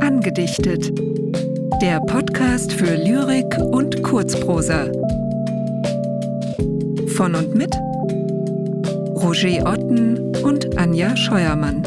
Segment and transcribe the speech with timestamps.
[0.00, 0.92] Angedichtet.
[1.80, 4.90] Der Podcast für Lyrik und Kurzprosa.
[7.14, 7.76] Von und mit
[9.14, 11.84] Roger Otten und Anja Scheuermann.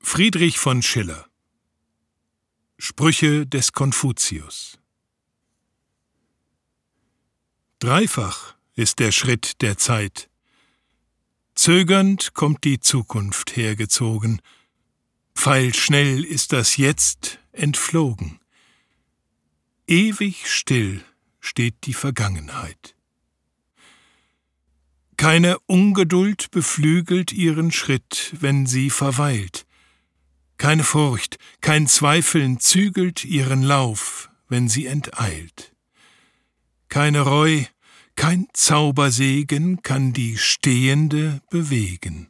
[0.00, 1.29] Friedrich von Schiller
[2.82, 4.78] Sprüche des Konfuzius
[7.78, 10.30] Dreifach ist der Schritt der Zeit.
[11.54, 14.40] Zögernd kommt die Zukunft hergezogen,
[15.34, 18.40] pfeilschnell ist das Jetzt entflogen.
[19.86, 21.04] Ewig still
[21.38, 22.96] steht die Vergangenheit.
[25.18, 29.66] Keine Ungeduld beflügelt ihren Schritt, wenn sie verweilt.
[30.60, 35.74] Keine Furcht, kein Zweifeln zügelt ihren Lauf, wenn sie enteilt.
[36.90, 37.64] Keine Reu,
[38.14, 42.28] kein Zaubersegen kann die Stehende bewegen.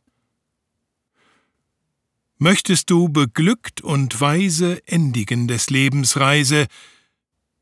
[2.38, 6.68] Möchtest du beglückt und weise endigen des Lebens Reise,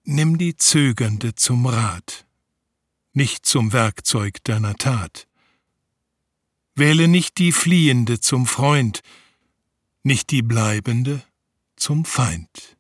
[0.05, 2.27] nimm die Zögernde zum Rat,
[3.15, 5.29] nicht zum Werkzeug deiner Tat.
[6.75, 9.01] Wähle nicht die Fliehende zum Freund,
[10.03, 11.23] nicht die Bleibende
[11.77, 12.78] zum Feind.